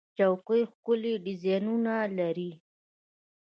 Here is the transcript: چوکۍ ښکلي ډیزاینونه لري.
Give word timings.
چوکۍ 0.17 0.61
ښکلي 0.71 1.13
ډیزاینونه 1.25 1.93
لري. 2.17 2.51